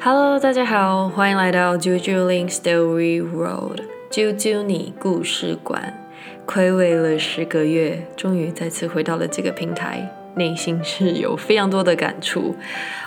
[0.00, 3.80] Hello，大家好，欢迎来到 JoJo Link Story World，
[4.12, 6.08] 啾啾你故事馆。
[6.46, 12.54] 暌违了十个月，终于再次回到了这个平台，内心是有非常多的感触。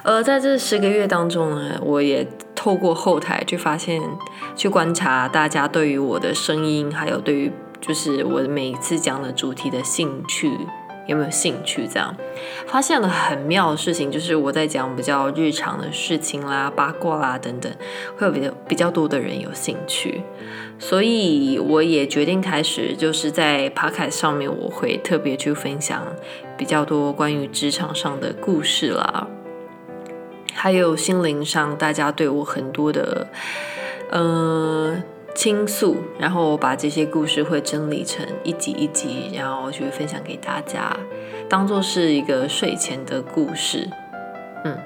[0.03, 4.01] 而在这十个月当中呢，我也透过后台去发现、
[4.57, 7.49] 去观察大家对于我的声音，还有对于
[7.79, 10.51] 就是我每一次讲的主题的兴趣。
[11.07, 11.87] 有没有兴趣？
[11.87, 12.15] 这样
[12.67, 17.71] 发现了很妙的事情，就是我在讲比较日常的事情啦、八卦啦等等，
[18.17, 20.21] 会有比较比较多的人有兴趣，
[20.79, 26.05] 所以我也决定开始，就是在 p o c a s t 上面，我会特别去分享
[26.57, 29.27] 比较多关于职场上的故事啦，
[30.53, 33.27] 还有心灵上大家对我很多的，
[34.11, 35.01] 嗯。
[35.33, 40.95] 倾诉，然后我把这些故事会整理成一集一集，然后去分享给大家，
[41.49, 43.89] 当做是一个睡前的故事。
[44.63, 44.77] 嗯，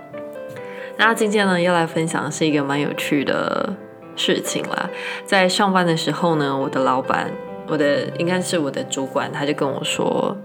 [0.98, 3.74] 那今天呢要来分享的是一个蛮有趣的
[4.16, 4.90] 事情啦。
[5.26, 7.32] 在上班的时候呢，我的老板，
[7.68, 10.38] 我的应该是我的主管，他就跟我说：“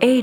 [0.00, 0.22] 哎。”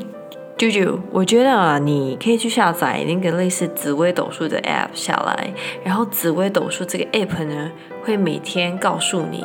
[0.58, 5.52] 啾啾，我觉得啊，你可以去下载那个类似紫微斗数的 App 下来，
[5.84, 7.72] 然后紫微斗数这个 App 呢，
[8.04, 9.44] 会每天告诉你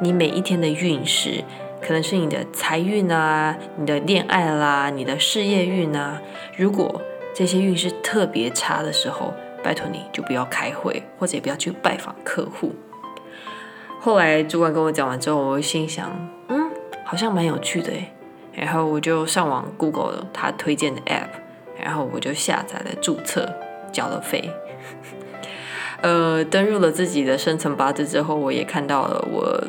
[0.00, 1.42] 你每一天的运势，
[1.80, 6.20] 可能是你的财运啊、你的恋爱啦、你的事业运啊。
[6.56, 7.00] 如果
[7.34, 9.32] 这些运势特别差的时候，
[9.64, 12.72] 拜托你就不要开会，或者也不要去拜访客户。
[13.98, 16.10] 后来主管跟我讲完之后，我心想，
[16.48, 16.70] 嗯，
[17.04, 18.12] 好像蛮有趣的诶。
[18.52, 21.28] 然后我就上网 Google 他推荐的 App，
[21.82, 23.50] 然后我就下载了注册，
[23.92, 24.50] 交了费。
[26.02, 29.64] 呃，登入了自己的生辰八字之后，我也看到了我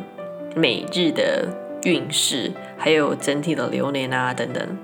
[0.55, 1.47] 每日的
[1.83, 4.77] 运势，还有整体的流年啊等等。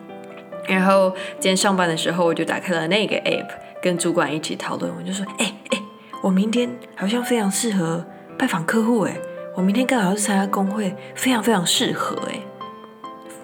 [0.67, 3.47] 然后今天上班的时候，我就打开了那个 App，
[3.81, 4.93] 跟主管一起讨论。
[4.95, 5.81] 我就说：“哎哎，
[6.21, 8.05] 我明天好像非常适合
[8.37, 9.17] 拜访客户哎，
[9.55, 12.39] 我明天刚好是参加工会，非常非常适合哎。”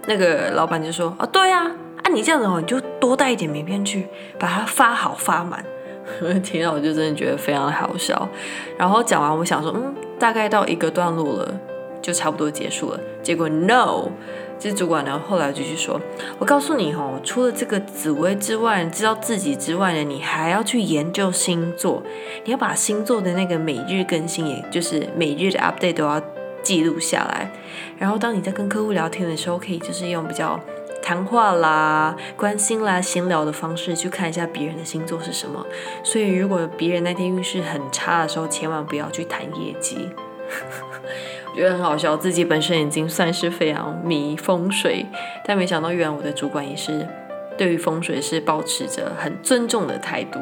[0.08, 1.66] 那个老板就说：“哦，对啊，
[2.04, 4.08] 啊你这样子哦，你就多带一点名片去，
[4.38, 5.66] 把它发好发满。
[6.44, 8.30] ”听到我就真的觉得非常的好笑。
[8.78, 11.60] 然后讲完，我想说，嗯，大概到一个段落了，
[12.02, 13.00] 就差不多结束了。
[13.24, 14.10] 结果 no，
[14.60, 16.00] 这主管呢后来继续说
[16.38, 22.04] ：“我告诉你哦，除了这个紫薇之外，知道自己之外呢，你还要去研究星座，
[22.44, 26.22] 你要把星座的那个每日更新，也就是每日的 update 都要。”
[26.66, 27.52] 记录下来，
[28.00, 30.60] 然后当你在跟客户聊天的时候，可以就是用比较
[31.04, 35.64] 谈话啦、关心啦、闲聊的方式去看一下别人的星座是什么。
[36.04, 40.10] 所以，如果别人那天运势很差的时候，千万不要去谈业绩。
[41.52, 45.06] 我 觉得很好笑，自己本身已经算是非常迷风水，
[45.46, 47.08] 但没想到原来我的主管也是
[47.56, 50.40] 对于风水是保持着很尊重的态度。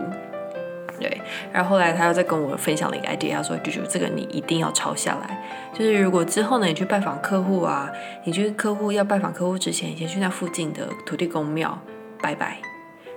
[1.04, 1.22] 对，
[1.52, 5.44] 然后后来他又再跟我分享了一个 idea，他说：“舅舅这个你一定要抄下来。
[5.74, 7.92] 就是如果之后呢，你去拜访客户啊，
[8.24, 11.78] 你去客户要拜访客户之前，先去那附近的土地公庙
[12.22, 12.60] 拜拜。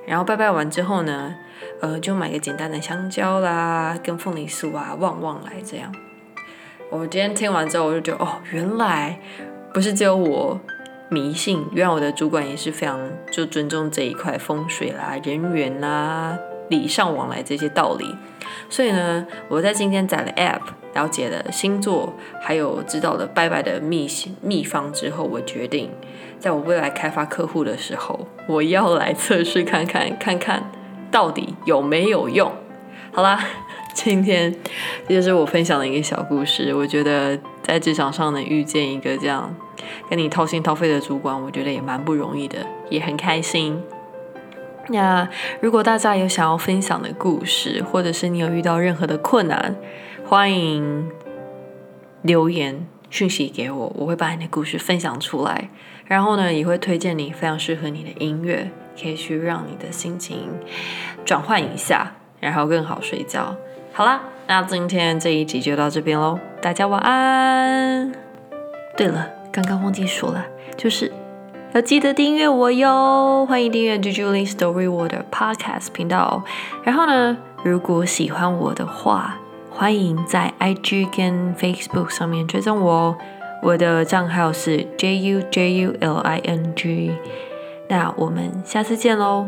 [0.04, 1.32] 然后拜拜完之后呢，
[1.80, 5.94] 呃，就买个简单的香蕉啦，跟凤梨酥啊，旺旺来这样。
[6.90, 9.20] 我今天听完之后，我就觉得哦，原来
[9.72, 10.60] 不是只有我
[11.08, 12.98] 迷信，原来我的主管也是非常
[13.30, 16.36] 就尊重这一块风水啦、人缘啦。”
[16.68, 18.14] 礼尚往来这些道理，
[18.68, 20.60] 所以呢，我在今天载了 App，
[20.94, 24.08] 了解了星座，还有知道了拜拜的秘
[24.42, 25.90] 秘方之后，我决定，
[26.38, 30.70] 在我未来开发客户的时候，我要来测试看看，看看
[31.10, 32.50] 到底有没有用。
[33.12, 33.42] 好啦，
[33.94, 34.54] 今天
[35.08, 36.74] 这就是我分享的一个小故事。
[36.74, 39.54] 我觉得在职场上能遇见一个这样
[40.10, 42.58] 跟你掏心掏肺的主管，我觉得也蛮不容易的，
[42.90, 43.82] 也很开心。
[44.88, 45.28] 那
[45.60, 49.74] 如果大家有想要分享的故事，或者是你有遇到任何的困难，
[50.24, 51.10] 欢迎
[52.22, 55.68] 留言讯息给我，我会把你的故事分享出来。
[56.04, 58.70] 然后呢，也会推荐你非常适合你的音乐，
[59.00, 60.50] 可以去让你的心情
[61.24, 63.56] 转换一下，然后更好睡觉。
[63.92, 68.12] 好啦，那今天这一集就到这边喽，大家晚安。
[68.96, 70.46] 对了，刚刚忘记说了，
[70.76, 71.12] 就是。
[71.76, 73.44] 要记得订阅我哟！
[73.46, 76.42] 欢迎订阅 Julie Story World Podcast 频道。
[76.82, 79.36] 然后呢，如果喜欢我的话，
[79.70, 83.16] 欢迎在 IG 跟 Facebook 上面追踪我哦。
[83.62, 87.12] 我的账号是 J U J U L I N G。
[87.90, 89.46] 那我们下次见喽，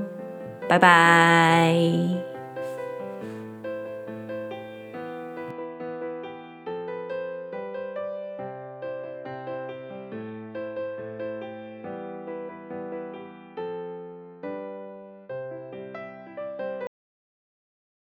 [0.69, 2.28] 拜拜。